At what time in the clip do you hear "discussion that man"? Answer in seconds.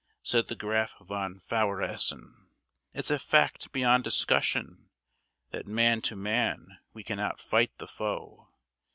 4.03-6.01